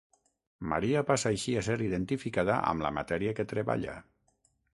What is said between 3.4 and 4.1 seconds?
que treballa.